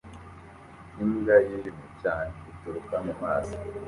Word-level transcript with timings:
Imbwa 1.03 1.35
yijimye 1.47 1.87
cyane 2.01 2.33
ituruka 2.51 2.95
mumazi 3.05 3.55